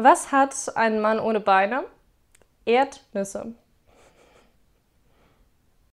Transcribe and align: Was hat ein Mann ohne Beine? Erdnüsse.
Was 0.00 0.30
hat 0.30 0.76
ein 0.76 1.00
Mann 1.00 1.18
ohne 1.18 1.40
Beine? 1.40 1.82
Erdnüsse. 2.64 3.54